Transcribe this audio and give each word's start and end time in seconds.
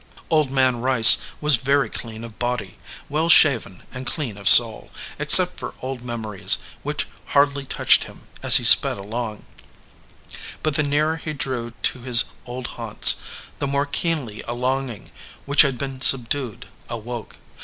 Old 0.31 0.49
Man 0.49 0.77
Rice 0.81 1.19
was 1.39 1.57
very 1.57 1.87
clean 1.87 2.23
of 2.23 2.39
body, 2.39 2.79
well 3.07 3.29
shaven, 3.29 3.83
and 3.93 4.07
clean 4.07 4.35
of 4.35 4.49
soul, 4.49 4.89
except 5.19 5.59
for 5.59 5.75
old 5.79 6.01
mem 6.01 6.23
ories, 6.23 6.57
which 6.81 7.05
hardly 7.37 7.67
touched 7.67 8.05
him, 8.05 8.21
as 8.41 8.55
he 8.55 8.63
sped 8.63 8.97
along. 8.97 9.45
46 9.57 9.61
THE 9.61 9.67
OLD 9.67 9.73
MAN 9.75 9.75
OF 9.75 10.23
THE 10.23 10.37
FIELD 10.37 10.63
But 10.63 10.75
the 10.75 10.81
nearer 10.89 11.15
he 11.17 11.33
drew 11.33 11.73
to 11.83 11.99
his 11.99 12.23
old 12.47 12.67
haunts 12.81 13.15
the 13.59 13.67
more 13.67 13.85
keenly 13.85 14.41
a 14.47 14.55
longing 14.55 15.11
which 15.45 15.61
had 15.61 15.77
been 15.77 16.01
subdued 16.01 16.65
awoke. 16.89 17.35